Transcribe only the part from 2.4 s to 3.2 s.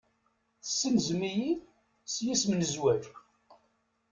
n zzwaǧ.